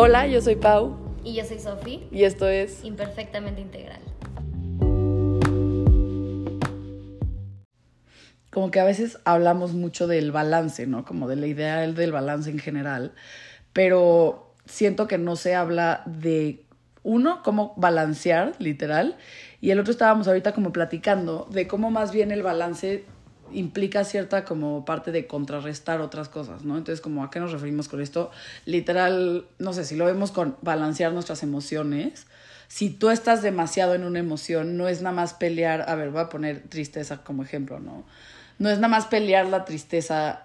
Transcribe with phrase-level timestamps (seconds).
[0.00, 0.96] Hola, yo soy Pau.
[1.24, 2.06] Y yo soy Sofi.
[2.12, 3.98] Y esto es Imperfectamente Integral.
[8.52, 11.04] Como que a veces hablamos mucho del balance, ¿no?
[11.04, 13.12] Como de la idea del balance en general.
[13.72, 16.64] Pero siento que no se habla de,
[17.02, 19.16] uno, cómo balancear, literal.
[19.60, 23.04] Y el otro estábamos ahorita como platicando de cómo más bien el balance
[23.52, 26.76] implica cierta como parte de contrarrestar otras cosas, ¿no?
[26.76, 28.30] Entonces, como a qué nos referimos con esto,
[28.64, 32.26] literal, no sé, si lo vemos con balancear nuestras emociones,
[32.68, 36.20] si tú estás demasiado en una emoción, no es nada más pelear, a ver, voy
[36.20, 38.04] a poner tristeza como ejemplo, ¿no?
[38.58, 40.44] No es nada más pelear la tristeza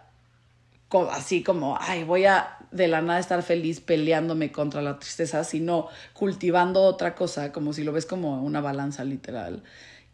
[1.12, 5.88] así como, ay, voy a de la nada estar feliz peleándome contra la tristeza, sino
[6.13, 9.63] cultivando otra cosa, como si lo ves como una balanza literal,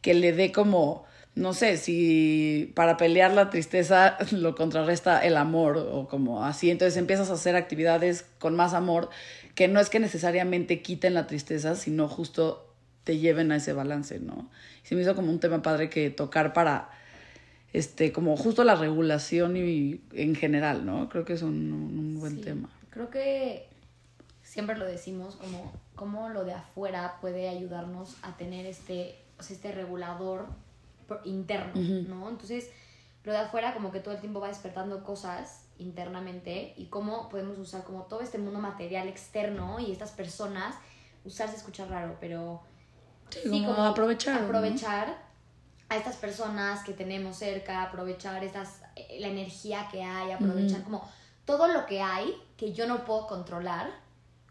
[0.01, 5.77] que le dé como no sé, si para pelear la tristeza lo contrarresta el amor
[5.77, 9.09] o como así, entonces empiezas a hacer actividades con más amor
[9.55, 14.19] que no es que necesariamente quiten la tristeza, sino justo te lleven a ese balance,
[14.19, 14.49] ¿no?
[14.83, 16.89] Se me hizo como un tema padre que tocar para,
[17.73, 21.09] este, como justo la regulación y en general, ¿no?
[21.09, 22.69] Creo que es un, buen tema.
[22.89, 23.67] Creo que
[24.43, 30.47] siempre lo decimos como, como lo de afuera puede ayudarnos a tener este, este regulador
[31.23, 32.29] interno, ¿no?
[32.29, 32.69] Entonces,
[33.23, 37.57] lo de afuera como que todo el tiempo va despertando cosas internamente y cómo podemos
[37.57, 40.75] usar como todo este mundo material externo y estas personas,
[41.25, 42.61] usarse escucha raro, pero
[43.29, 44.43] sí, como, aprovechar.
[44.43, 45.17] Aprovechar
[45.87, 51.09] a estas personas que tenemos cerca, aprovechar estas, eh, la energía que hay, aprovechar como
[51.45, 53.89] todo lo que hay que yo no puedo controlar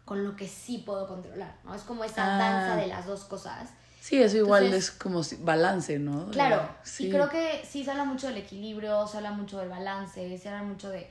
[0.03, 1.73] con lo que sí puedo controlar, ¿no?
[1.75, 2.75] Es como esa danza ah.
[2.75, 3.69] de las dos cosas
[3.99, 6.29] Sí, eso igual es como balance, ¿no?
[6.31, 7.07] Claro, sí.
[7.07, 10.49] y creo que sí se habla mucho del equilibrio, se habla mucho del balance, se
[10.49, 11.09] habla mucho de...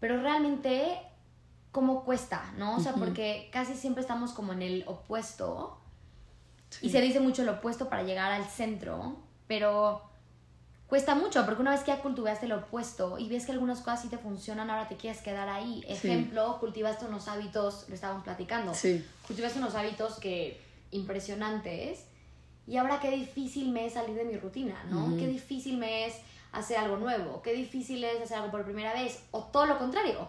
[0.00, 0.98] Pero realmente,
[1.70, 2.76] ¿cómo cuesta, no?
[2.76, 5.78] O sea, porque casi siempre estamos como en el opuesto.
[6.80, 10.02] Y se dice mucho el opuesto para llegar al centro, pero
[10.88, 14.02] cuesta mucho, porque una vez que ya cultivaste el opuesto y ves que algunas cosas
[14.02, 15.84] sí te funcionan, ahora te quieres quedar ahí.
[15.86, 19.06] Ejemplo, cultivaste unos hábitos, lo estábamos platicando, sí.
[19.26, 20.60] cultivaste unos hábitos que
[20.90, 22.06] impresionantes
[22.66, 25.16] y ahora qué difícil me es salir de mi rutina, ¿no?
[25.16, 26.14] Qué difícil me es
[26.52, 30.28] hacer algo nuevo, qué difícil es hacer algo por primera vez, o todo lo contrario.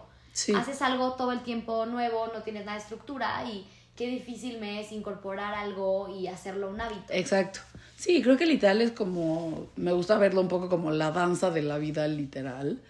[0.56, 4.80] Haces algo todo el tiempo nuevo, no tienes nada de estructura y qué difícil me
[4.80, 7.12] es incorporar algo y hacerlo un hábito.
[7.12, 7.60] Exacto.
[7.96, 11.62] Sí, creo que literal es como, me gusta verlo un poco como la danza de
[11.62, 12.82] la vida literal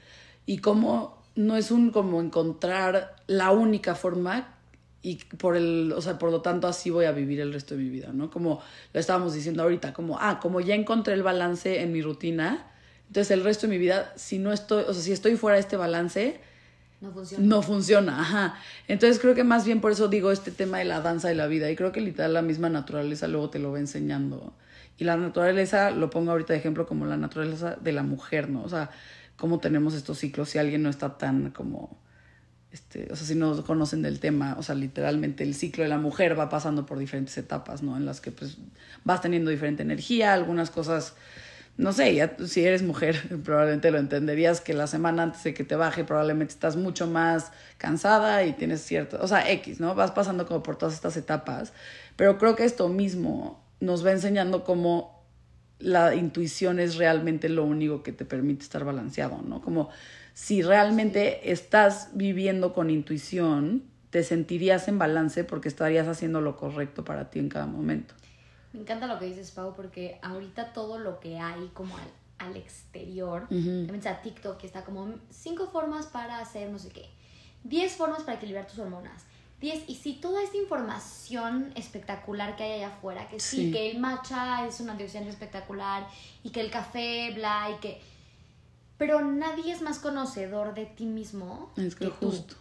[0.47, 4.54] y como no es un como encontrar la única forma
[5.05, 7.83] y por el, o sea, por lo tanto así voy a vivir el resto de
[7.83, 8.31] mi vida, ¿no?
[8.31, 8.63] Como
[8.95, 12.73] lo estábamos diciendo ahorita, como, ah, como ya encontré el balance en mi rutina,
[13.09, 15.61] entonces el resto de mi vida, si no estoy, o sea, si estoy fuera de
[15.61, 16.41] este balance,
[17.03, 17.47] no funciona.
[17.47, 18.55] No funciona, ajá.
[18.89, 21.49] Entonces creo que más bien por eso digo este tema de la danza de la
[21.49, 24.55] vida y creo que literal la misma naturaleza luego te lo va enseñando.
[24.97, 28.63] Y la naturaleza, lo pongo ahorita de ejemplo como la naturaleza de la mujer, ¿no?
[28.63, 28.89] O sea,
[29.37, 32.03] cómo tenemos estos ciclos si alguien no está tan como
[32.75, 35.99] este, o sea, si no conocen del tema, o sea, literalmente el ciclo de la
[35.99, 37.97] mujer va pasando por diferentes etapas, ¿no?
[37.97, 38.59] En las que pues
[39.05, 41.15] vas teniendo diferente energía, algunas cosas,
[41.77, 45.62] no sé, ya, si eres mujer probablemente lo entenderías que la semana antes de que
[45.62, 49.95] te baje probablemente estás mucho más cansada y tienes cierto, o sea, X, ¿no?
[49.95, 51.73] Vas pasando como por todas estas etapas,
[52.17, 55.14] pero creo que esto mismo nos va enseñando cómo
[55.79, 59.61] la intuición es realmente lo único que te permite estar balanceado, ¿no?
[59.61, 59.91] Como
[60.33, 67.05] si realmente estás viviendo con intuición, te sentirías en balance porque estarías haciendo lo correcto
[67.05, 68.15] para ti en cada momento.
[68.73, 71.97] Me encanta lo que dices, Pau, porque ahorita todo lo que hay como
[72.39, 77.09] al, exterior, también está TikTok, que está como cinco formas para hacer no sé qué,
[77.62, 79.25] diez formas para equilibrar tus hormonas.
[79.71, 83.99] Y si toda esta información espectacular que hay allá afuera, que sí, sí que el
[83.99, 86.07] matcha es un antioxidante espectacular
[86.43, 88.01] y que el café, bla, y que
[88.97, 92.55] pero nadie es más conocedor de ti mismo es que, justo.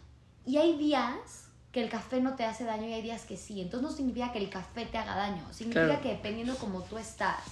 [0.45, 3.61] Y hay días que el café no te hace daño y hay días que sí.
[3.61, 7.43] Entonces no significa que el café te haga daño, significa que dependiendo como tú estás,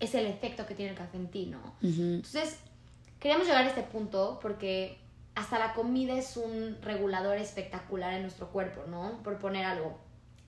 [0.00, 1.74] es el efecto que tiene el café en ti, ¿no?
[1.82, 2.58] Entonces,
[3.18, 4.98] queríamos llegar a este punto porque
[5.36, 9.22] hasta la comida es un regulador espectacular en nuestro cuerpo, ¿no?
[9.22, 9.98] Por poner algo,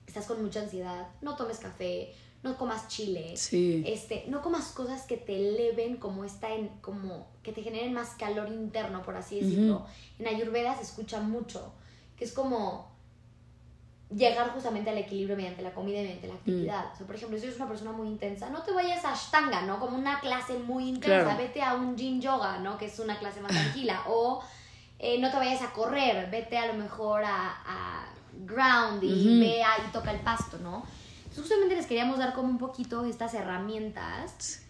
[0.07, 5.15] estás con mucha ansiedad, no tomes café, no comas chile, este, no comas cosas que
[5.15, 9.85] te eleven como está en, como que te generen más calor interno, por así decirlo.
[10.17, 11.71] En Ayurveda se escucha mucho,
[12.17, 12.89] que es como
[14.09, 16.85] llegar justamente al equilibrio mediante la comida y mediante la actividad.
[16.85, 16.93] Mm.
[16.93, 19.61] O sea, por ejemplo, si eres una persona muy intensa, no te vayas a Ashtanga,
[19.63, 19.79] ¿no?
[19.79, 22.79] Como una clase muy intensa, vete a un Yin Yoga, ¿no?
[22.79, 24.03] Que es una clase más tranquila.
[24.07, 24.41] O
[24.99, 28.05] eh, no te vayas a correr, vete a lo mejor a
[28.45, 30.83] ground y vea y toca el pasto, ¿no?
[31.17, 34.63] Entonces, justamente les queríamos dar como un poquito estas herramientas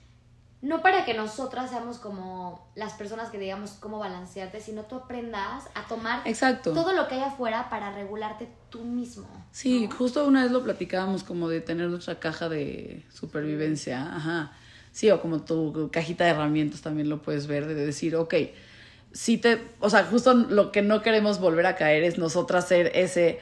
[0.62, 5.70] no para que nosotras seamos como las personas que digamos cómo balancearte, sino tú aprendas
[5.74, 6.24] a tomar
[6.64, 9.28] todo lo que hay afuera para regularte tú mismo.
[9.52, 14.52] Sí, justo una vez lo platicábamos como de tener nuestra caja de supervivencia, ajá.
[14.92, 18.34] Sí, o como tu cajita de herramientas también lo puedes ver, de decir, ok,
[19.12, 22.92] si te, o sea, justo lo que no queremos volver a caer es nosotras ser
[22.96, 23.40] ese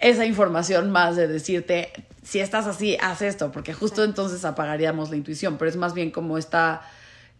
[0.00, 1.92] esa información más de decirte,
[2.22, 6.10] si estás así, haz esto, porque justo entonces apagaríamos la intuición, pero es más bien
[6.10, 6.82] como esta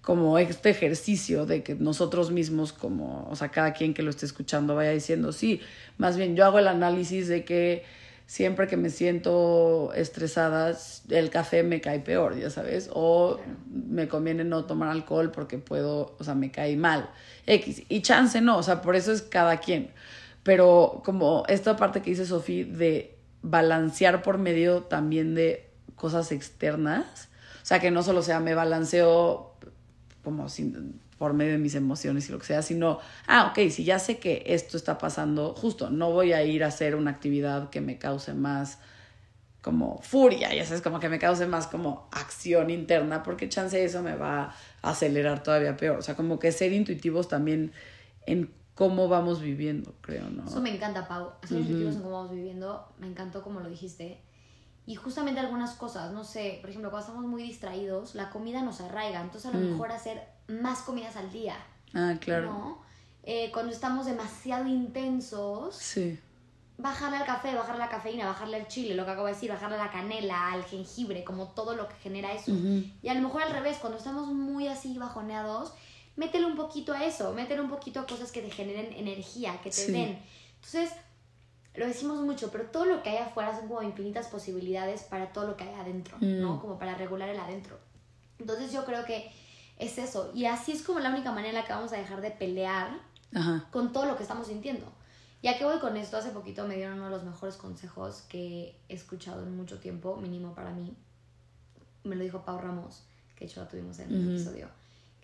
[0.02, 4.24] como este ejercicio de que nosotros mismos como, o sea, cada quien que lo esté
[4.24, 5.60] escuchando vaya diciendo, sí,
[5.98, 7.84] más bien yo hago el análisis de que
[8.28, 10.76] siempre que me siento estresada,
[11.08, 13.40] el café me cae peor, ya sabes, o
[13.70, 17.08] me conviene no tomar alcohol porque puedo, o sea, me cae mal,
[17.46, 19.92] X, y chance no, o sea, por eso es cada quien.
[20.42, 27.31] Pero como esta parte que dice Sofía de balancear por medio también de cosas externas,
[27.62, 29.54] o sea, que no solo sea me balanceo
[30.22, 33.85] como sin, por medio de mis emociones y lo que sea, sino, ah, ok, si
[33.85, 37.70] ya sé que esto está pasando, justo, no voy a ir a hacer una actividad
[37.70, 38.79] que me cause más
[39.61, 44.03] como furia, ya sabes, como que me cause más como acción interna, porque chance eso
[44.03, 45.99] me va a acelerar todavía peor.
[45.99, 47.73] O sea, como que ser intuitivos también
[48.26, 50.44] en cómo vamos viviendo, creo, ¿no?
[50.44, 51.32] Eso me encanta, Pau.
[51.43, 54.23] Ser uh en cómo vamos viviendo, me encantó como lo dijiste.
[54.87, 58.81] Y justamente algunas cosas, no sé, por ejemplo, cuando estamos muy distraídos, la comida nos
[58.81, 59.73] arraiga, entonces a lo mm.
[59.73, 61.56] mejor hacer más comidas al día.
[61.94, 62.52] Ah, claro.
[62.52, 62.82] ¿no?
[63.22, 66.18] Eh, cuando estamos demasiado intensos, sí.
[66.78, 69.76] bajarle al café, bajarle la cafeína, bajarle al chile, lo que acabo de decir, bajarle
[69.76, 72.52] la canela, al jengibre, como todo lo que genera eso.
[72.52, 75.74] Y a lo mejor al revés, cuando estamos muy así bajoneados,
[76.16, 79.70] métele un poquito a eso, métele un poquito a cosas que te generen energía, que
[79.70, 80.18] te den.
[80.56, 80.90] Entonces,
[81.74, 85.46] lo decimos mucho, pero todo lo que hay afuera son como infinitas posibilidades para todo
[85.46, 86.56] lo que hay adentro, ¿no?
[86.56, 86.60] Mm.
[86.60, 87.78] Como para regular el adentro.
[88.38, 89.30] Entonces yo creo que
[89.78, 90.30] es eso.
[90.34, 93.00] Y así es como la única manera en la que vamos a dejar de pelear
[93.70, 94.92] con todo lo que estamos sintiendo.
[95.42, 98.76] Ya que voy con esto, hace poquito me dieron uno de los mejores consejos que
[98.88, 100.96] he escuchado en mucho tiempo, mínimo para mí.
[102.02, 103.04] Me lo dijo Pau Ramos,
[103.36, 104.69] que de hecho lo tuvimos en el episodio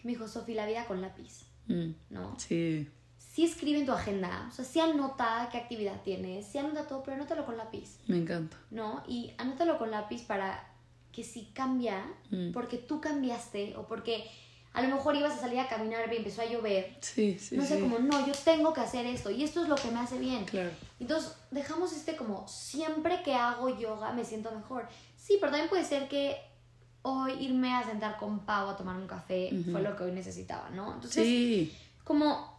[0.05, 2.39] me dijo, Sofi, la vida con lápiz, mm, ¿no?
[2.39, 2.89] Sí.
[3.19, 7.03] Sí escribe en tu agenda, o sea, sí anota qué actividad tienes, sí anota todo,
[7.03, 7.99] pero anótalo con lápiz.
[8.07, 8.57] Me encanta.
[8.71, 9.03] ¿No?
[9.09, 10.71] Y anótalo con lápiz para
[11.11, 12.53] que si cambia, mm.
[12.53, 14.25] porque tú cambiaste o porque
[14.75, 16.97] a lo mejor ibas a salir a caminar y empezó a llover.
[17.01, 17.57] Sí, sí.
[17.57, 20.01] No sé, como, no, yo tengo que hacer esto y esto es lo que me
[20.01, 20.45] hace bien.
[20.45, 20.71] Claro.
[20.99, 24.89] Entonces, dejamos este como, siempre que hago yoga me siento mejor.
[25.17, 26.37] Sí, pero también puede ser que
[27.03, 30.69] hoy irme a sentar con Pau a tomar un café fue lo que hoy necesitaba,
[30.71, 30.95] ¿no?
[30.95, 31.71] Entonces,
[32.03, 32.59] como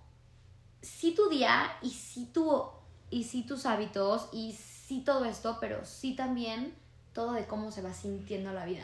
[0.81, 2.63] sí tu día y sí tu
[3.09, 6.73] y sí tus hábitos y sí todo esto, pero sí también
[7.15, 8.83] todo de cómo se va sintiendo la vida.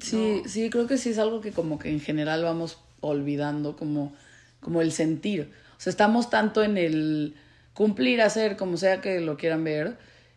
[0.00, 4.14] Sí, sí, creo que sí es algo que como que en general vamos olvidando como
[4.60, 5.52] como el sentir.
[5.76, 7.34] O sea, estamos tanto en el
[7.74, 9.96] cumplir, hacer, como sea que lo quieran ver,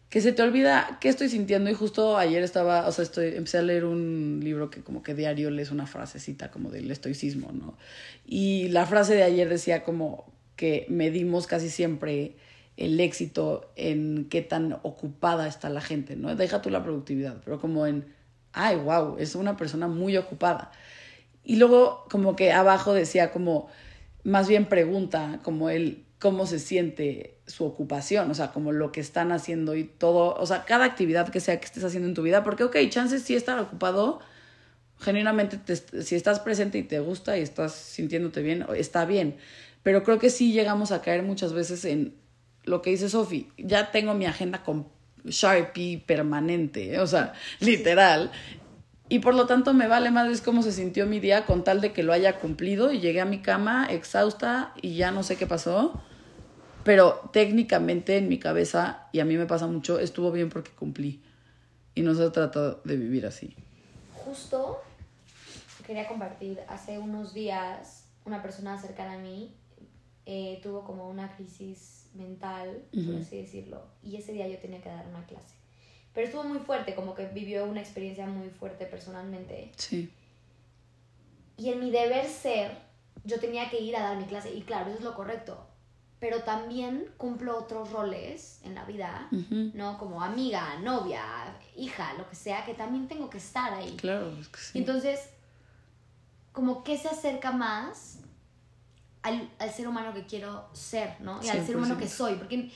[0.10, 3.60] que se te olvida qué estoy sintiendo y justo ayer estaba, o sea, estoy, empecé
[3.60, 7.78] a leer un libro que como que diario lees una frasecita como del estoicismo, ¿no?
[8.26, 12.36] Y la frase de ayer decía como que medimos casi siempre
[12.80, 16.34] el éxito en qué tan ocupada está la gente, ¿no?
[16.36, 18.06] Deja tú la productividad, pero como en,
[18.54, 20.72] ay, wow, es una persona muy ocupada.
[21.44, 23.68] Y luego como que abajo decía como,
[24.24, 29.02] más bien pregunta, como el, cómo se siente su ocupación, o sea, como lo que
[29.02, 32.22] están haciendo y todo, o sea, cada actividad que sea que estés haciendo en tu
[32.22, 34.22] vida, porque, ok, chances sí estar ocupado,
[35.00, 35.60] genuinamente,
[36.02, 39.36] si estás presente y te gusta y estás sintiéndote bien, está bien,
[39.84, 42.16] pero creo que sí llegamos a caer muchas veces en
[42.70, 44.88] lo que dice Sofi, ya tengo mi agenda con
[45.26, 48.32] Sharpie permanente, o sea, literal,
[49.10, 51.92] y por lo tanto me vale más cómo se sintió mi día con tal de
[51.92, 55.48] que lo haya cumplido y llegué a mi cama exhausta y ya no sé qué
[55.48, 56.02] pasó
[56.84, 61.22] pero técnicamente en mi cabeza, y a mí me pasa mucho, estuvo bien porque cumplí.
[61.94, 63.56] Y no se trata de vivir así.
[64.14, 64.82] Justo
[65.86, 69.54] quería compartir, hace unos días una persona cercana a mí
[70.32, 74.90] eh, tuvo como una crisis mental, por así decirlo, y ese día yo tenía que
[74.90, 75.56] dar una clase.
[76.14, 79.72] Pero estuvo muy fuerte, como que vivió una experiencia muy fuerte personalmente.
[79.76, 80.12] Sí.
[81.58, 82.78] Y en mi deber ser,
[83.26, 85.66] yo tenía que ir a dar mi clase, y claro, eso es lo correcto
[86.20, 89.30] pero también cumplo otros roles en la vida,
[89.74, 89.98] ¿no?
[89.98, 91.24] Como amiga, novia,
[91.78, 93.96] hija, lo que sea, que también tengo que estar ahí.
[93.96, 94.80] Claro, es que sí.
[94.80, 95.30] Entonces,
[96.52, 98.20] como que se acerca más
[99.22, 101.40] al, ser humano que quiero ser, ¿no?
[101.44, 102.72] Y al ser humano que soy, porque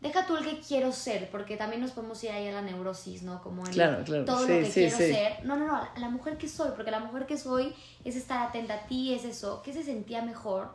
[0.00, 3.22] deja tú el que quiero ser, porque también nos podemos ir ahí a la neurosis,
[3.22, 3.42] ¿no?
[3.42, 4.24] Como en claro, claro.
[4.24, 5.44] todo lo que quiero ser.
[5.44, 7.74] No, no, no, la, mujer que soy, porque la mujer que soy
[8.04, 10.74] es estar atenta a ti, es eso, que se sentía mejor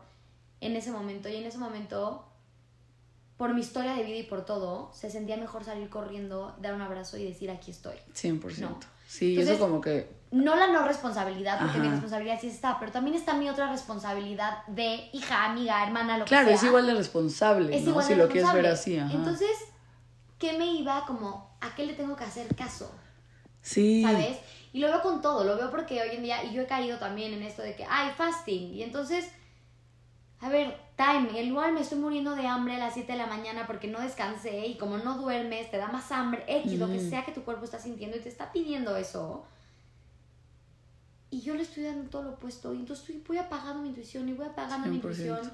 [0.59, 1.29] en ese momento.
[1.29, 2.25] Y en ese momento,
[3.37, 6.81] por mi historia de vida y por todo, se sentía mejor salir corriendo, dar un
[6.81, 7.95] abrazo y decir, aquí estoy.
[8.13, 8.75] 100%.
[9.13, 10.09] Sí, eso como que...
[10.31, 14.65] No la no responsabilidad, porque mi responsabilidad sí está, pero también está mi otra responsabilidad
[14.65, 16.41] de hija, amiga, hermana, lo que sea.
[16.41, 18.01] Claro, es igual de responsable, ¿no?
[18.01, 18.95] si lo quieres ver así.
[18.95, 19.51] Entonces,
[20.39, 22.91] ¿qué me iba como, a qué le tengo que hacer caso?
[23.61, 24.01] Sí.
[24.01, 24.39] ¿Sabes?
[24.71, 26.97] Y lo veo con todo, lo veo porque hoy en día, y yo he caído
[26.97, 29.29] también en esto de que, ay, fasting, y entonces
[30.43, 33.65] a ver, time, igual me estoy muriendo de hambre a las 7 de la mañana
[33.65, 37.23] porque no descansé y como no duermes, te da más hambre, X, lo que sea
[37.23, 39.45] que tu cuerpo está sintiendo y te está pidiendo eso.
[41.29, 44.27] Y yo le estoy dando todo lo opuesto y entonces estoy, voy apagando mi intuición
[44.27, 45.49] y voy apagando mi intuición.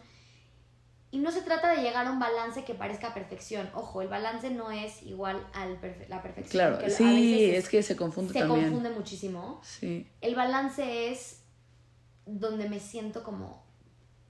[1.11, 3.69] Y no se trata de llegar a un balance que parezca perfección.
[3.73, 5.67] Ojo, el balance no es igual a
[6.07, 6.51] la perfección.
[6.51, 8.65] Claro, sí, es, que se confunde también.
[8.65, 9.61] Se confunde muchísimo.
[9.63, 10.07] Sí.
[10.21, 11.41] El balance es
[12.25, 13.68] donde me siento como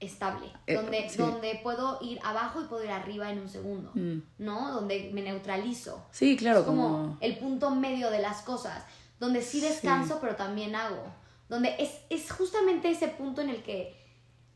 [0.00, 4.18] estable, eh, donde, donde puedo ir abajo y puedo ir arriba en un segundo, mm.
[4.38, 4.72] ¿no?
[4.72, 6.06] Donde me neutralizo.
[6.10, 8.84] Sí, claro, como, el punto medio de las cosas,
[9.18, 11.12] donde sí descanso pero también hago,
[11.48, 13.94] donde es, es justamente ese punto en el que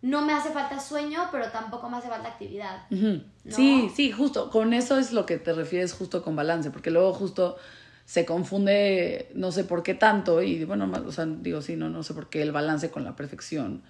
[0.01, 2.87] no me hace falta sueño, pero tampoco me hace falta actividad.
[3.49, 7.13] Sí, sí, justo, con eso es lo que te refieres justo con balance, porque luego
[7.13, 7.57] justo
[8.07, 12.03] se confunde, no sé por qué tanto, y bueno, o sea, digo, sí, no, no
[12.03, 13.83] sé por qué el balance con la perfección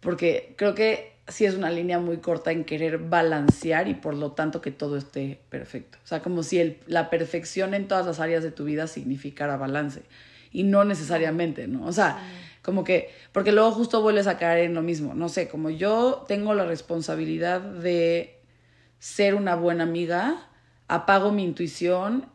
[0.00, 4.32] porque creo que sí es una línea muy corta en querer balancear y por lo
[4.32, 5.98] tanto que todo esté perfecto.
[6.04, 9.56] O sea, como si el, la perfección en todas las áreas de tu vida significara
[9.56, 10.02] balance
[10.52, 11.86] y no necesariamente, ¿no?
[11.86, 12.18] O sea,
[12.62, 16.24] como que, porque luego justo vuelves a caer en lo mismo, no sé, como yo
[16.26, 18.40] tengo la responsabilidad de
[18.98, 20.48] ser una buena amiga,
[20.88, 22.26] apago mi intuición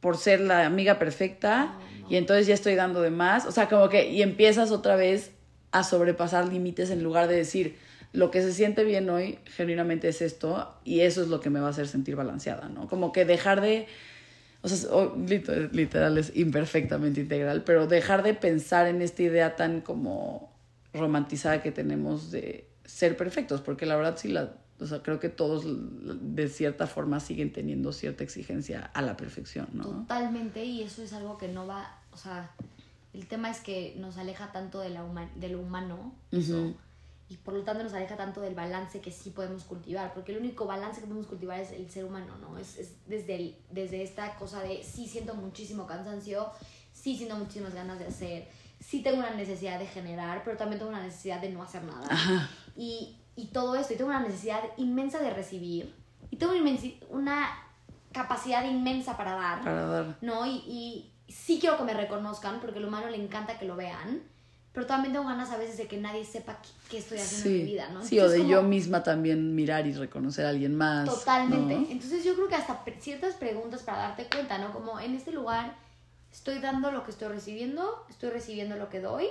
[0.00, 3.88] por ser la amiga perfecta y entonces ya estoy dando de más, o sea, como
[3.88, 5.32] que, y empiezas otra vez
[5.78, 7.76] a sobrepasar límites en lugar de decir,
[8.12, 11.60] lo que se siente bien hoy genuinamente es esto y eso es lo que me
[11.60, 12.88] va a hacer sentir balanceada, ¿no?
[12.88, 13.86] Como que dejar de,
[14.62, 15.10] o sea,
[15.72, 20.50] literal es imperfectamente integral, pero dejar de pensar en esta idea tan como
[20.94, 25.28] romantizada que tenemos de ser perfectos, porque la verdad sí la, o sea, creo que
[25.28, 29.84] todos de cierta forma siguen teniendo cierta exigencia a la perfección, ¿no?
[29.84, 32.50] Totalmente, y eso es algo que no va, o sea,
[33.16, 35.04] el tema es que nos aleja tanto de, la
[35.36, 36.12] de lo humano
[37.28, 40.38] y por lo tanto nos aleja tanto del balance que sí podemos cultivar, porque el
[40.38, 42.58] único balance que podemos cultivar es el ser humano, ¿no?
[42.58, 46.50] Es, es desde, desde esta cosa de sí siento muchísimo cansancio,
[46.92, 48.48] sí siento muchísimas ganas de hacer,
[48.80, 52.08] sí tengo una necesidad de generar, pero también tengo una necesidad de no hacer nada.
[52.76, 55.94] Y, y, todo esto, y tengo una necesidad inmensa de recibir,
[56.30, 56.70] y tengo una,
[57.08, 57.48] una
[58.12, 59.64] capacidad inmensa para dar.
[59.64, 60.18] Para dar.
[60.20, 60.46] ¿No?
[60.46, 64.22] Y, y sí quiero que me reconozcan porque al humano le encanta que lo vean,
[64.72, 66.58] pero también tengo ganas a veces de que nadie sepa
[66.90, 68.04] qué, estoy haciendo en mi vida, ¿no?
[68.04, 71.08] sí, o de yo misma también mirar y reconocer a alguien más.
[71.08, 71.90] Totalmente.
[71.90, 74.72] Entonces yo creo que hasta ciertas preguntas para darte cuenta, ¿no?
[74.72, 75.76] Como en este lugar
[76.30, 79.26] estoy dando lo que estoy recibiendo, estoy recibiendo lo que doy.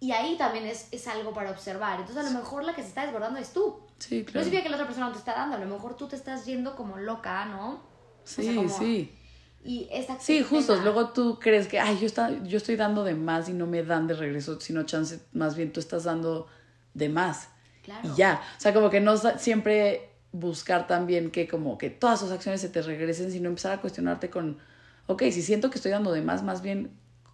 [0.00, 2.00] Y ahí también es, es, algo para observar.
[2.00, 3.80] Entonces a lo mejor la que se está desbordando es tú.
[3.98, 4.40] Sí, claro.
[4.40, 6.16] No significa que la otra persona no te está dando, a lo mejor tú te
[6.16, 7.82] estás yendo como loca, ¿no?
[8.24, 9.16] Sí, sí
[9.62, 10.76] y esta sí, justo.
[10.76, 13.82] Luego tú crees que, ay, yo, está, yo estoy dando de más y no me
[13.82, 16.46] dan de regreso, sino chance, más bien tú estás dando
[16.94, 17.48] de más.
[17.82, 18.08] Claro.
[18.08, 18.40] Y ya.
[18.56, 22.68] O sea, como que no siempre buscar también que como que todas sus acciones se
[22.68, 24.58] te regresen, sino empezar a cuestionarte con,
[25.06, 26.92] ok, si siento que estoy dando de más, más bien,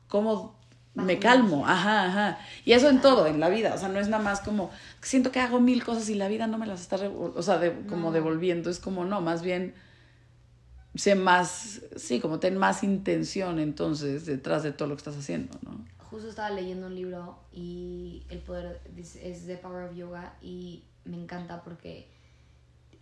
[0.09, 0.59] ¿cómo
[0.95, 1.66] me calmo?
[1.66, 2.38] Ajá, ajá.
[2.64, 3.75] Y eso en todo, en la vida.
[3.75, 6.47] O sea, no es nada más como, siento que hago mil cosas y la vida
[6.49, 8.71] no me las está, o sea, como devolviendo.
[8.71, 9.75] Es como, no, más bien
[10.97, 15.59] sé más, sí, como ten más intención entonces detrás de todo lo que estás haciendo,
[15.62, 15.85] ¿no?
[16.11, 21.17] Justo estaba leyendo un libro y el poder es The Power of Yoga y me
[21.17, 22.09] encanta porque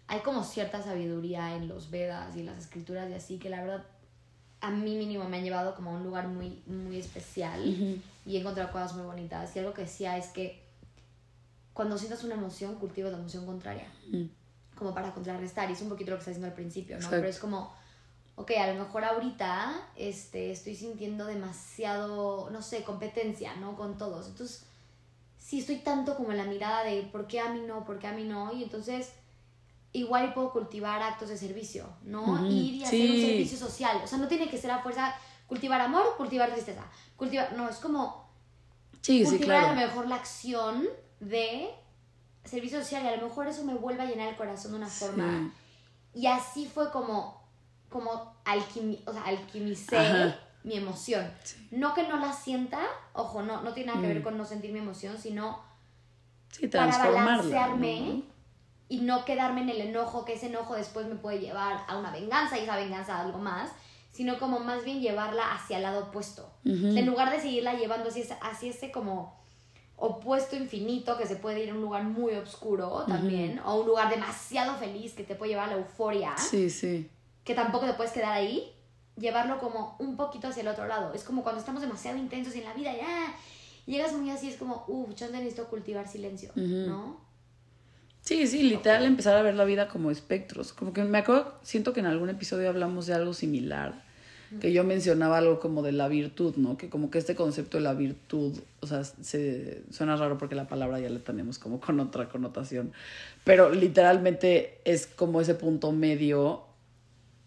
[0.07, 3.85] hay como cierta sabiduría en los Vedas y las escrituras y así que la verdad
[4.61, 8.41] a mí mínimo me han llevado como a un lugar muy, muy especial y he
[8.41, 9.55] encontrado cosas muy bonitas.
[9.55, 10.65] Y algo que decía es que
[11.75, 13.87] cuando sientas una emoción, cultivas la emoción contraria.
[14.75, 15.69] Como para contrarrestar.
[15.69, 17.11] Y es un poquito lo que está diciendo al principio, ¿no?
[17.11, 17.75] Pero es como
[18.37, 23.77] ok, a lo mejor ahorita este, estoy sintiendo demasiado, no sé, competencia, ¿no?
[23.77, 24.29] Con todos.
[24.29, 24.67] Entonces,
[25.39, 28.09] sí estoy tanto como en la mirada de por qué a mí no, por qué
[28.09, 28.53] a mí no.
[28.53, 29.13] Y entonces,
[29.93, 32.45] igual puedo cultivar actos de servicio, ¿no?
[32.51, 34.01] Ir y hacer un servicio social.
[34.03, 35.15] O sea, no tiene que ser a fuerza
[35.47, 36.85] cultivar amor, cultivar tristeza.
[37.17, 38.29] Cultivar, no, es como
[39.01, 40.89] sí, cultivar sí, a lo mejor la acción
[41.21, 41.71] de
[42.45, 44.89] servicio social y a lo mejor eso me vuelve a llenar el corazón de una
[44.89, 45.53] forma
[46.13, 47.44] Y así fue como,
[47.95, 50.35] como alquimi, o sea, alquimicé
[50.65, 51.31] mi emoción.
[51.71, 52.81] No que no la sienta,
[53.13, 54.25] ojo, no, no tiene nada que ver mm.
[54.25, 55.61] con no sentir mi emoción, sino
[56.73, 58.25] para balancearme
[58.89, 62.11] y no quedarme en el enojo, que ese enojo después me puede llevar a una
[62.11, 63.71] venganza y esa venganza a algo más,
[64.11, 66.51] sino como más bien llevarla hacia el lado opuesto.
[66.65, 69.39] En lugar de seguirla llevando así hacia ese como
[69.95, 74.11] opuesto infinito que se puede ir a un lugar muy oscuro también, o un lugar
[74.11, 76.37] demasiado feliz que te puede llevar a la euforia.
[76.37, 77.09] Sí, sí.
[77.45, 78.73] Que tampoco te puedes quedar ahí,
[79.17, 81.13] llevarlo como un poquito hacia el otro lado.
[81.15, 83.35] Es como cuando estamos demasiado intensos en la vida, ya
[83.87, 87.21] llegas muy así, es como, uff, yo necesito cultivar silencio, ¿no?
[88.23, 90.73] Sí, sí, literal empezar a ver la vida como espectros.
[90.73, 94.03] Como que me acuerdo, siento que en algún episodio hablamos de algo similar,
[94.61, 96.79] que yo mencionaba algo como de la virtud, ¿no?
[96.79, 100.69] Que como que este concepto de la virtud, o sea, se suena raro porque la
[100.69, 102.93] palabra ya la tenemos como con otra connotación,
[103.43, 106.63] pero literalmente es como ese punto medio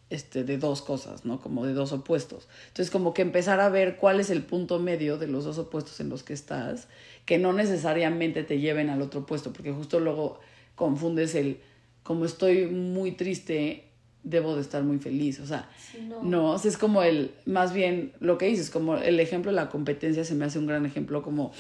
[0.10, 1.42] este, de dos cosas, ¿no?
[1.42, 2.48] Como de dos opuestos.
[2.68, 6.00] Entonces, como que empezar a ver cuál es el punto medio de los dos opuestos
[6.00, 6.88] en los que estás,
[7.26, 10.40] que no necesariamente te lleven al otro puesto, porque justo luego
[10.76, 11.60] confundes el,
[12.04, 13.84] como estoy muy triste,
[14.24, 15.70] debo de estar muy feliz, o sea,
[16.22, 16.52] no.
[16.52, 19.70] o sea, es como el, más bien lo que dices, como el ejemplo de la
[19.70, 21.52] competencia se me hace un gran ejemplo, como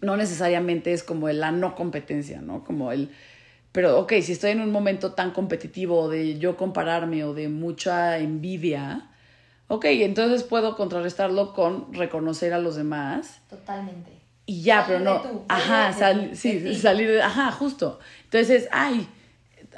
[0.00, 2.64] no necesariamente es como el, la no competencia, ¿no?
[2.64, 3.10] Como el,
[3.72, 8.18] pero ok, si estoy en un momento tan competitivo de yo compararme o de mucha
[8.18, 9.10] envidia,
[9.68, 13.40] ok, entonces puedo contrarrestarlo con reconocer a los demás.
[13.48, 14.12] Totalmente.
[14.44, 15.44] Y ya, pero no.
[15.48, 15.92] ajá,
[16.34, 17.22] sí, salir de.
[17.22, 17.98] Ajá, justo.
[18.24, 19.08] Entonces, ay,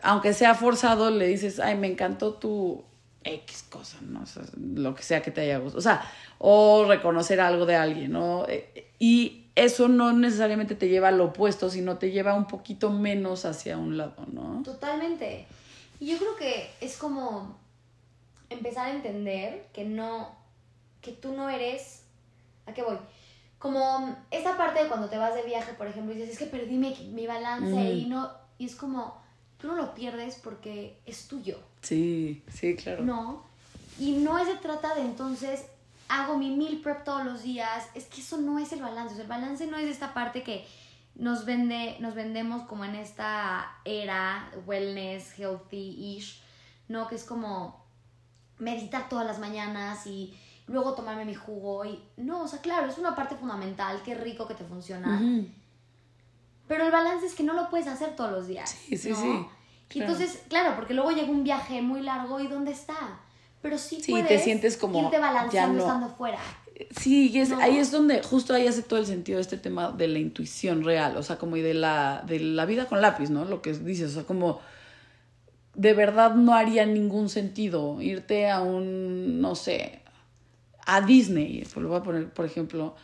[0.03, 2.83] aunque sea forzado, le dices, ay, me encantó tu
[3.23, 4.23] X cosa, ¿no?
[4.23, 5.79] O sea, lo que sea que te haya gustado.
[5.79, 6.03] O sea,
[6.39, 8.47] o reconocer algo de alguien, ¿no?
[8.49, 13.45] Eh, y eso no necesariamente te lleva al opuesto, sino te lleva un poquito menos
[13.45, 14.63] hacia un lado, ¿no?
[14.65, 15.47] Totalmente.
[16.01, 17.57] Y yo creo que es como
[18.51, 20.35] empezar a entender que no,
[21.01, 22.03] que tú no eres,
[22.67, 22.99] ¿a qué voy?
[23.59, 26.47] Como esa parte de cuando te vas de viaje, por ejemplo, y dices, es que
[26.47, 29.23] perdí mi, balance y no, y es como,
[29.59, 31.59] tú no lo pierdes porque es tuyo.
[31.81, 33.05] Sí, sí, claro.
[33.05, 33.45] No,
[33.99, 35.67] y no se trata de entonces
[36.09, 37.89] hago mi meal prep todos los días.
[37.95, 39.21] Es que eso no es el balance.
[39.21, 40.67] el balance no es esta parte que
[41.15, 46.41] nos vende, nos vendemos como en esta era wellness, healthy-ish,
[46.89, 47.07] ¿no?
[47.07, 47.85] Que es como
[48.59, 50.37] meditar todas las mañanas y
[50.67, 54.47] luego tomarme mi jugo y no, o sea, claro, es una parte fundamental, qué rico
[54.49, 55.21] que te funciona.
[56.67, 58.71] Pero el balance es que no lo puedes hacer todos los días.
[58.71, 59.47] Sí, sí, sí.
[59.93, 63.21] Y entonces, claro, porque luego llega un viaje muy largo y ¿dónde está?
[63.65, 66.39] Pero sí, sí puedes te sientes como irte balanceando estando fuera.
[67.01, 70.07] Sí, y es, ahí es donde justo ahí hace todo el sentido este tema de
[70.07, 73.47] la intuición real, o sea, como y de la, de la vida con lápiz, ¿no?
[73.47, 74.61] Lo que dices, o sea, como
[75.75, 80.03] de verdad no haría ningún sentido irte a un, no sé,
[80.85, 82.95] a Disney, lo voy a poner, por ejemplo,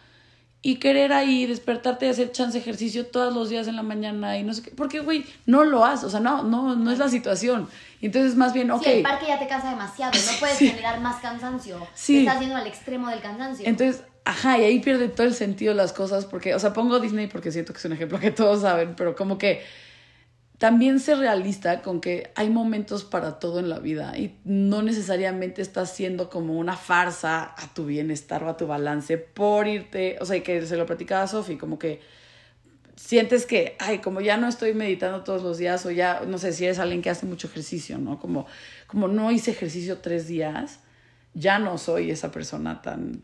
[0.62, 4.42] y querer ahí despertarte y hacer chance ejercicio todos los días en la mañana y
[4.42, 7.08] no sé qué, porque güey, no lo haces, o sea, no, no, no es la
[7.08, 7.68] situación.
[8.00, 8.82] Y entonces más bien, ok.
[8.84, 11.86] Sí, el parque ya te cansa demasiado, no puedes generar más cansancio.
[11.94, 12.18] Sí.
[12.18, 13.66] estás yendo al extremo del cansancio.
[13.66, 17.26] Entonces, ajá, y ahí pierde todo el sentido las cosas, porque, o sea, pongo Disney
[17.26, 19.62] porque siento que es un ejemplo que todos saben, pero como que
[20.60, 25.62] también ser realista con que hay momentos para todo en la vida y no necesariamente
[25.62, 30.26] estás siendo como una farsa a tu bienestar o a tu balance por irte, o
[30.26, 32.02] sea, que se lo platicaba a Sofi, como que
[32.94, 36.52] sientes que, ay, como ya no estoy meditando todos los días o ya, no sé
[36.52, 38.20] si eres alguien que hace mucho ejercicio, ¿no?
[38.20, 38.46] Como,
[38.86, 40.80] como no hice ejercicio tres días,
[41.32, 43.22] ya no soy esa persona tan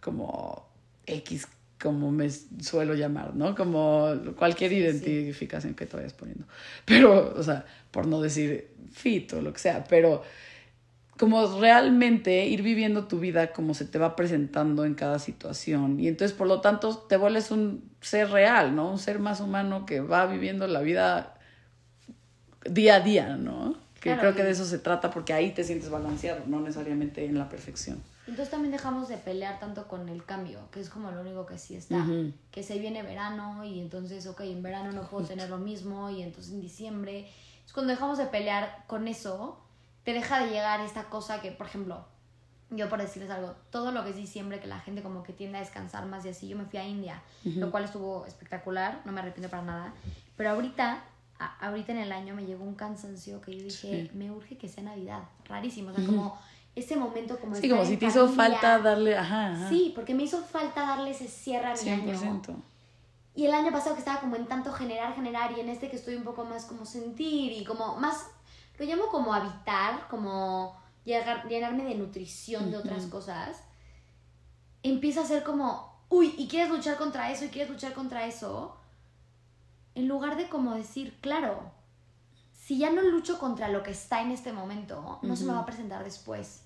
[0.00, 0.66] como
[1.04, 1.46] X
[1.80, 3.54] como me suelo llamar, ¿no?
[3.54, 6.44] Como cualquier identificación que te vayas poniendo.
[6.84, 10.22] Pero, o sea, por no decir fit o lo que sea, pero
[11.18, 16.00] como realmente ir viviendo tu vida como se te va presentando en cada situación.
[16.00, 18.90] Y entonces, por lo tanto, te vuelves un ser real, ¿no?
[18.90, 21.34] Un ser más humano que va viviendo la vida
[22.64, 23.76] día a día, ¿no?
[24.00, 27.38] Que creo que de eso se trata porque ahí te sientes balanceado, no necesariamente en
[27.38, 28.02] la perfección.
[28.26, 31.58] Entonces también dejamos de pelear tanto con el cambio, que es como lo único que
[31.58, 32.06] sí está.
[32.50, 36.22] Que se viene verano y entonces, ok, en verano no puedo tener lo mismo y
[36.22, 37.28] entonces en diciembre.
[37.66, 39.58] Es cuando dejamos de pelear con eso,
[40.04, 42.04] te deja de llegar esta cosa que, por ejemplo,
[42.70, 45.58] yo por decirles algo, todo lo que es diciembre, que la gente como que tiende
[45.58, 49.12] a descansar más y así, yo me fui a India, lo cual estuvo espectacular, no
[49.12, 49.94] me arrepiento para nada.
[50.36, 51.02] Pero ahorita,
[51.60, 54.84] ahorita en el año me llegó un cansancio que yo dije, me urge que sea
[54.84, 56.38] Navidad, rarísimo, o sea, como
[56.80, 60.42] ese momento como Sí, como si te hizo falta darle, ajá, Sí, porque me hizo
[60.42, 62.48] falta darle ese cierre a mi 100%.
[62.50, 62.62] año.
[63.34, 65.96] Y el año pasado que estaba como en tanto generar, generar, y en este que
[65.96, 68.26] estoy un poco más como sentir y como más
[68.78, 73.62] lo llamo como habitar, como llegar, llenarme de nutrición de otras cosas,
[74.82, 78.76] empieza a ser como, uy, y quieres luchar contra eso, y quieres luchar contra eso,
[79.94, 81.72] en lugar de como decir, claro,
[82.52, 85.60] si ya no lucho contra lo que está en este momento, no se me va
[85.60, 86.62] a presentar después.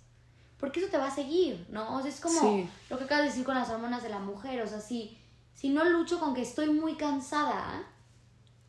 [0.64, 1.94] Porque eso te va a seguir, ¿no?
[1.94, 4.62] O sea, es como lo que acabas de decir con las hormonas de la mujer,
[4.62, 5.14] o sea, si,
[5.52, 7.86] si no lucho con que estoy muy cansada,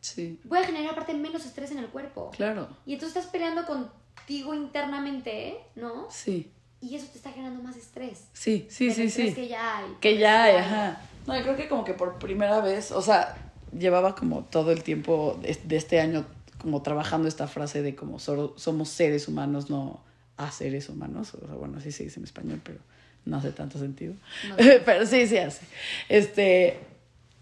[0.02, 0.38] sí.
[0.44, 2.32] voy a generar aparte menos estrés en el cuerpo.
[2.36, 2.68] Claro.
[2.84, 6.06] Y entonces estás peleando contigo internamente, ¿no?
[6.10, 6.52] Sí.
[6.82, 8.24] Y eso te está generando más estrés.
[8.34, 9.32] Sí, sí, sí, sí.
[9.32, 9.96] que ya hay.
[9.98, 11.00] Que ya hay, ajá.
[11.26, 13.38] No, yo creo que como que por primera vez, o sea,
[13.72, 16.26] llevaba como todo el tiempo de, este año
[16.60, 20.04] como trabajando esta frase de como somos seres humanos, no
[20.36, 21.34] a seres humanos.
[21.34, 22.78] O sea, bueno, así se dice en español, pero
[23.24, 24.14] no hace tanto sentido.
[24.84, 25.66] pero sí, sí hace.
[26.08, 26.78] Este,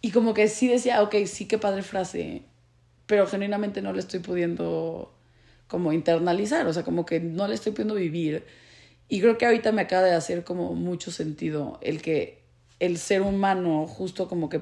[0.00, 2.42] y como que sí decía, ok, sí, qué padre frase,
[3.07, 5.12] pero genuinamente no le estoy pudiendo
[5.66, 8.44] como internalizar, o sea, como que no le estoy pudiendo vivir.
[9.09, 12.42] Y creo que ahorita me acaba de hacer como mucho sentido el que
[12.80, 14.61] el ser humano justo como que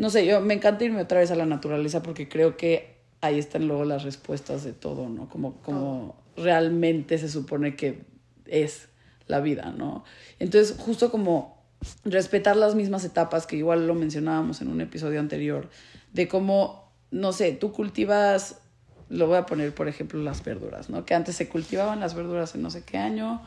[0.00, 3.38] no sé, yo me encanta irme otra vez a la naturaleza porque creo que ahí
[3.38, 5.28] están luego las respuestas de todo, ¿no?
[5.28, 8.04] Como, como realmente se supone que
[8.46, 8.88] es
[9.26, 10.04] la vida, ¿no?
[10.38, 11.60] Entonces, justo como
[12.04, 15.70] respetar las mismas etapas, que igual lo mencionábamos en un episodio anterior,
[16.12, 18.60] de cómo, no sé, tú cultivas,
[19.08, 21.04] lo voy a poner por ejemplo las verduras, ¿no?
[21.04, 23.40] Que antes se cultivaban las verduras en no sé qué año,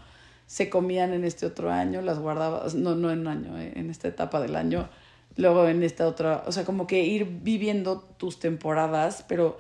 [0.48, 3.90] se comían en este otro año, las guardabas, no, no en un año, eh, en
[3.90, 4.90] esta etapa del año,
[5.36, 9.58] luego en esta otra, o sea, como que ir viviendo tus temporadas, pero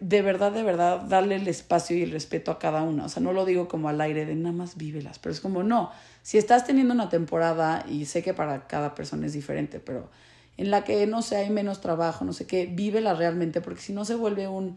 [0.00, 3.04] de verdad, de verdad, darle el espacio y el respeto a cada una.
[3.04, 5.62] O sea, no lo digo como al aire de nada más vívelas, pero es como,
[5.62, 5.90] no,
[6.22, 10.10] si estás teniendo una temporada, y sé que para cada persona es diferente, pero
[10.56, 13.92] en la que, no sé, hay menos trabajo, no sé qué, vívela realmente, porque si
[13.92, 14.76] no se vuelve un,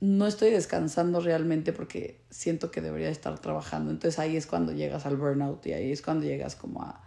[0.00, 3.90] no estoy descansando realmente porque siento que debería estar trabajando.
[3.90, 7.02] Entonces ahí es cuando llegas al burnout y ahí es cuando llegas como a,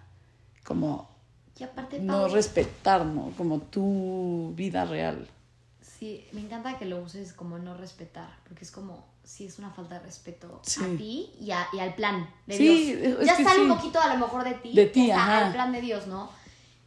[0.64, 1.10] como
[2.02, 3.32] no respetar, ¿no?
[3.38, 5.28] Como tu vida real.
[6.00, 9.70] Sí, me encanta que lo uses como no respetar, porque es como, sí, es una
[9.70, 13.26] falta de respeto a ti y, al plan de Dios.
[13.26, 16.08] Ya sale un poquito a lo mejor de ti, de ti al plan de Dios,
[16.08, 16.30] ¿no?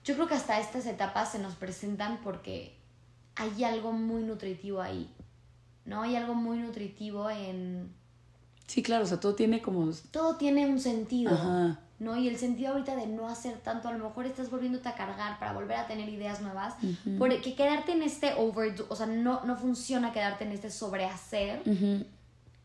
[0.02, 2.74] Yo creo que hasta estas etapas se nos presentan porque
[3.34, 5.10] hay algo muy nutritivo ahí,
[5.84, 6.02] ¿no?
[6.02, 7.92] Hay algo muy nutritivo en...
[8.66, 9.92] Sí, claro, o sea, todo tiene como...
[10.10, 11.34] Todo tiene un sentido.
[11.34, 11.80] Ajá.
[12.02, 12.16] ¿No?
[12.16, 15.38] Y el sentido ahorita de no hacer tanto, a lo mejor estás volviéndote a cargar
[15.38, 16.74] para volver a tener ideas nuevas,
[17.16, 21.62] porque quedarte en este overdo, o sea, no, no funciona quedarte en este sobrehacer,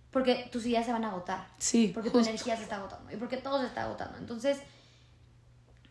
[0.09, 3.17] porque tus ideas se van a agotar, sí, porque tu energía se está agotando y
[3.17, 4.17] porque todo se está agotando.
[4.17, 4.57] Entonces,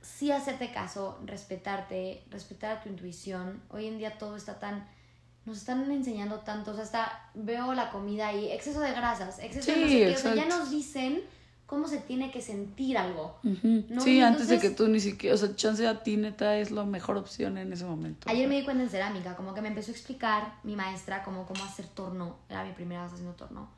[0.03, 3.63] sí hacerte caso, respetarte, respetar a tu intuición.
[3.71, 4.89] Hoy en día todo está tan
[5.45, 9.71] nos están enseñando tanto, o sea, hasta veo la comida y exceso de grasas, exceso
[9.71, 11.23] de no sé ya nos dicen
[11.67, 13.39] cómo se tiene que sentir algo.
[13.99, 16.85] Sí, antes de que tú ni siquiera, o sea, chance a ti neta es la
[16.85, 18.29] mejor opción en ese momento.
[18.31, 21.45] Ayer me di cuenta en cerámica, como que me empezó a explicar mi maestra cómo,
[21.45, 23.69] cómo hacer torno, era mi primera vez haciendo torno.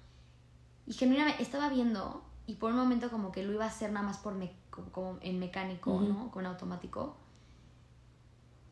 [0.87, 4.07] Y genuinamente estaba viendo y por un momento como que lo iba a hacer nada
[4.07, 4.35] más por
[4.91, 6.31] como, en mecánico, ¿no?
[6.31, 7.17] Con automático.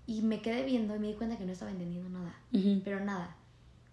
[0.06, 2.34] Y me quedé viendo y me di cuenta que no estaba entendiendo nada,
[2.84, 3.36] pero nada.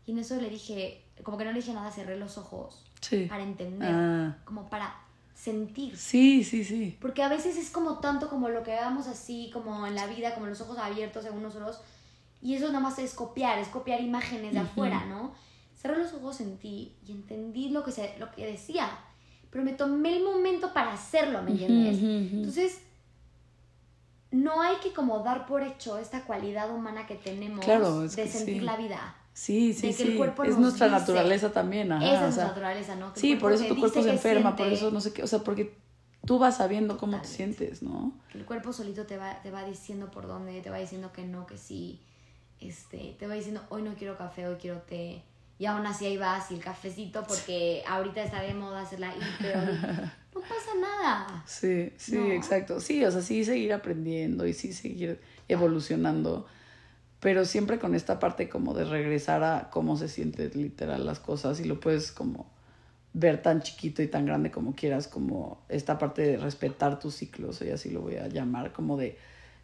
[0.05, 2.85] Y en eso le dije, como que no le dije nada, cerré los ojos
[3.29, 4.37] para entender, ah.
[4.45, 5.03] como para
[5.33, 5.97] sentir.
[5.97, 6.97] Sí, sí, sí.
[7.01, 10.33] Porque a veces es como tanto como lo que hagamos así, como en la vida,
[10.33, 11.81] como los ojos abiertos según nosotros.
[12.41, 15.33] Y eso nada más es copiar, es copiar imágenes de afuera, ¿no?
[15.75, 18.89] Cerré los ojos, sentí y entendí lo que, se, lo que decía.
[19.49, 21.99] Pero me tomé el momento para hacerlo, ¿me entiendes?
[22.01, 22.81] Entonces,
[24.31, 27.65] no hay que como dar por hecho esta cualidad humana que tenemos
[28.15, 29.15] de sentir la vida.
[29.33, 30.19] Sí, sí, sí.
[30.45, 32.05] es nuestra naturaleza también, ajá.
[32.05, 33.11] Esa es naturaleza, ¿no?
[33.15, 35.75] sí, por eso tu cuerpo se enferma, por eso no sé qué, o sea, porque
[36.25, 38.13] tú vas sabiendo cómo te sientes, ¿no?
[38.33, 41.47] El cuerpo solito te va, te va diciendo por dónde, te va diciendo que no,
[41.47, 41.99] que sí,
[42.59, 45.23] este, te va diciendo, hoy no quiero café, hoy quiero té,
[45.57, 49.59] y aún así ahí vas y el cafecito, porque ahorita está de moda hacerla pero
[50.35, 51.43] no pasa nada.
[51.47, 52.79] Sí, sí, exacto.
[52.79, 56.45] Sí, o sea, sí seguir aprendiendo y sí seguir evolucionando
[57.23, 61.61] pero siempre con esta parte como de regresar a cómo se sienten literal las cosas
[61.61, 62.51] y lo puedes como
[63.13, 67.61] ver tan chiquito y tan grande como quieras, como esta parte de respetar tus ciclos,
[67.61, 69.17] y así lo voy a llamar, como de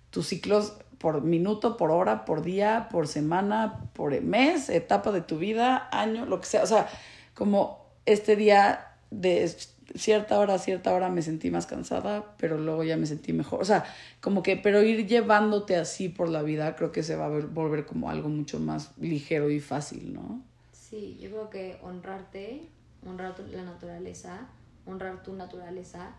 [0.09, 5.37] tus ciclos por minuto, por hora, por día, por semana, por mes, etapa de tu
[5.37, 6.87] vida, año, lo que sea, o sea,
[7.33, 9.53] como este día de
[9.95, 13.61] cierta hora cierta hora me sentí más cansada, pero luego ya me sentí mejor.
[13.61, 13.85] O sea,
[14.21, 17.85] como que, pero ir llevándote así por la vida creo que se va a volver
[17.85, 20.41] como algo mucho más ligero y fácil, ¿no?
[20.71, 22.69] Sí, yo creo que honrarte
[23.05, 24.47] honrar la naturaleza,
[24.85, 26.11] honrar tu naturaleza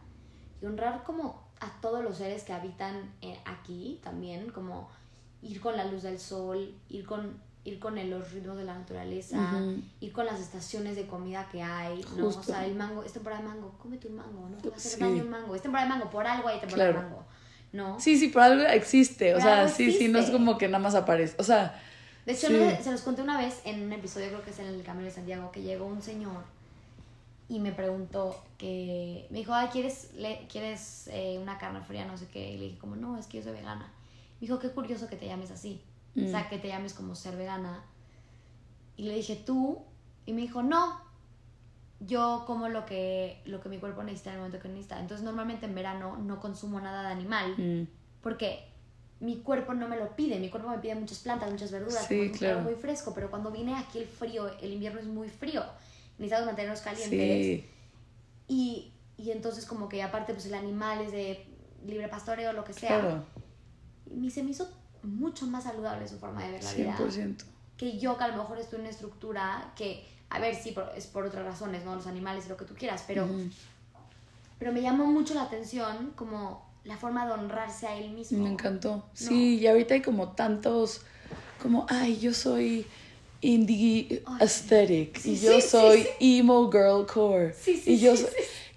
[0.63, 4.89] y honrar como a todos los seres que habitan eh, aquí también, como
[5.43, 9.63] ir con la luz del sol, ir con ir con los ritmos de la naturaleza,
[10.01, 12.29] ir con las estaciones de comida que hay, ¿no?
[12.29, 14.79] O sea, el mango, es temporada de mango, cómete un mango, no te va a
[14.79, 17.25] hacer daño un mango, es temporada de mango, por algo hay temporada de mango,
[17.73, 18.01] ¿no?
[18.01, 20.95] Sí, sí, por algo existe, o sea, sí, sí, no es como que nada más
[20.95, 21.81] aparece, o sea...
[22.27, 24.83] De hecho, se los conté una vez en un episodio, creo que es en el
[24.83, 26.45] Camino de Santiago, que llegó un señor
[27.51, 32.05] y me preguntó que, me dijo, ay, ¿quieres, le, ¿quieres eh, una carne fría?
[32.05, 33.93] No sé qué, y le dije como, no, es que yo soy vegana.
[34.41, 35.83] Me dijo, qué curioso que te llames así.
[36.17, 36.49] O sea, mm.
[36.49, 37.85] que te llames como ser vegana.
[38.97, 39.83] Y le dije, ¿tú?
[40.27, 41.01] Y me dijo, no.
[42.01, 44.99] Yo como lo que, lo que mi cuerpo necesita en el momento que necesita.
[45.01, 47.55] Entonces, normalmente en verano no consumo nada de animal.
[47.57, 47.87] Mm.
[48.23, 48.65] Porque
[49.21, 50.39] mi cuerpo no me lo pide.
[50.39, 52.61] Mi cuerpo me pide muchas plantas, muchas verduras, sí, claro.
[52.61, 53.13] muy fresco.
[53.15, 55.63] Pero cuando viene aquí el frío, el invierno es muy frío.
[56.19, 57.65] Necesitamos mantenernos calientes.
[58.49, 61.47] Y, y entonces, como que aparte, pues el animal es de
[61.85, 63.01] libre pastoreo lo que sea.
[63.01, 63.25] Claro.
[64.11, 64.69] Y se me hizo
[65.03, 66.77] mucho más saludable su forma de ver la 100%.
[66.77, 67.35] vida.
[67.77, 71.07] Que yo, que a lo mejor estoy en una estructura que, a ver, sí, es
[71.07, 71.95] por otras razones, ¿no?
[71.95, 73.27] Los animales y lo que tú quieras, pero,
[74.59, 78.43] pero me llamó mucho la atención como la forma de honrarse a él mismo.
[78.43, 79.05] Me encantó.
[79.15, 81.03] Sí, y ahorita hay como tantos,
[81.63, 82.87] como, ay, yo soy
[83.43, 87.55] indie aesthetic y yo soy emo girl core.
[87.67, 88.29] y yo soy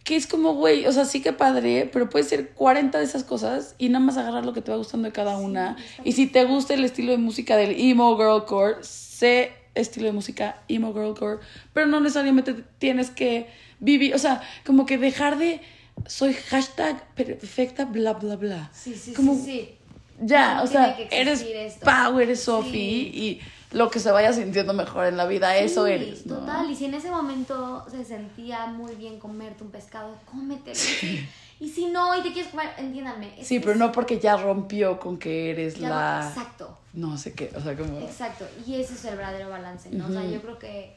[0.03, 3.23] que es como, güey, o sea, sí que padre, pero puede ser 40 de esas
[3.23, 5.77] cosas y nada más agarrar lo que te va gustando de cada una.
[6.03, 10.61] y si te gusta el estilo de música del emo girlcore, sé estilo de música
[10.67, 11.39] emo girlcore,
[11.73, 13.47] pero no necesariamente tienes que
[13.79, 15.61] vivir, o sea, como que dejar de
[16.07, 18.71] soy hashtag perfecta, bla, bla, bla.
[18.73, 19.75] Sí, sí, como, sí,
[20.19, 21.45] Ya, o sea, eres
[21.83, 23.41] Pau, eres Sophie y
[23.73, 26.23] lo que se vaya sintiendo mejor en la vida, eso eres.
[26.23, 30.79] Total, y si en ese momento se sentía muy bien comerte un pescado, cómetelo.
[31.59, 33.37] Y si no, y te quieres comer, entiéndame.
[33.41, 36.27] Sí, pero no porque ya rompió con que eres la...
[36.29, 36.77] exacto.
[36.93, 37.99] No sé qué, o sea, como...
[37.99, 40.07] Exacto, y ese es el verdadero balance, ¿no?
[40.07, 40.95] O sea, yo creo que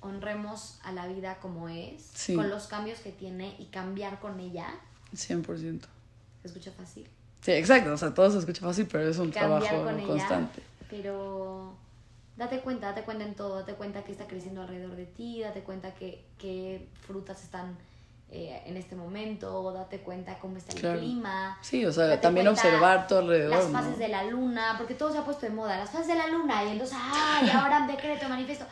[0.00, 4.66] honremos a la vida como es, con los cambios que tiene y cambiar con ella.
[5.14, 5.80] 100%.
[6.42, 7.06] ¿Se escucha fácil?
[7.40, 10.62] Sí, exacto, o sea, todo se escucha fácil, pero es un trabajo constante.
[10.90, 11.76] pero
[12.38, 15.62] date cuenta, date cuenta en todo, date cuenta que está creciendo alrededor de ti, date
[15.62, 17.76] cuenta que, que frutas están
[18.30, 21.58] eh, en este momento, date cuenta cómo está el clima.
[21.62, 23.56] Sí, o sea, también observar todo alrededor.
[23.56, 26.14] Las fases de la luna, porque todo se ha puesto de moda, las fases de
[26.14, 28.66] la luna, y entonces, ay, ahora decreto, manifiesto.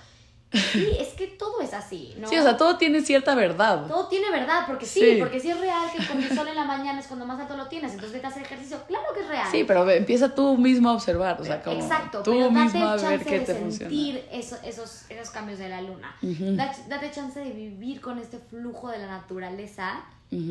[0.52, 2.28] Sí, es que todo es así, ¿no?
[2.28, 3.86] Sí, o sea, todo tiene cierta verdad.
[3.86, 6.64] Todo tiene verdad, porque sí, porque si es real que con el sol en la
[6.64, 9.28] mañana es cuando más alto lo tienes, entonces vete a hacer ejercicio, claro que es
[9.28, 9.48] real.
[9.50, 12.96] Sí, pero empieza tú mismo a observar, o sea, como Exacto, tú pero mismo a
[12.96, 16.16] ver qué te de sentir esos, esos cambios de la luna.
[16.22, 20.04] date, chance de vivir con este flujo de la naturaleza,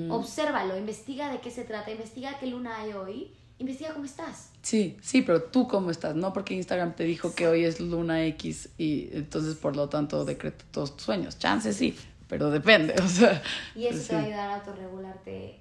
[0.09, 4.51] obsérvalo, investiga de qué se trata, investiga qué luna hay hoy investiga cómo estás.
[4.61, 6.33] Sí, sí, pero tú cómo estás, ¿no?
[6.33, 10.65] Porque Instagram te dijo que hoy es luna X y entonces por lo tanto decreto
[10.71, 11.37] todos tus sueños.
[11.37, 13.41] Chances sí, pero depende, o sea.
[13.75, 15.59] Y eso te va a ayudar a autorregularte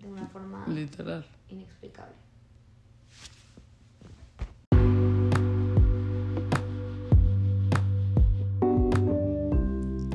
[0.00, 2.23] de una forma literal inexplicable.